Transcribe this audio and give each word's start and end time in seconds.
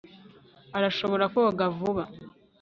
arashobora 0.77 1.23
koga 1.33 1.65
vuba 1.77 2.03